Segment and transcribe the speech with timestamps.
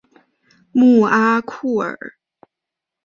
[0.71, 2.13] 穆阿库尔。